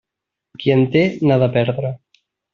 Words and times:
Qui 0.63 0.73
en 0.75 0.81
té, 0.95 1.03
n'ha 1.27 1.39
de 1.45 1.51
perdre. 1.59 1.95